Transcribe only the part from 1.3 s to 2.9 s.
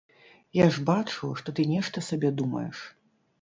што ты нешта сабе думаеш!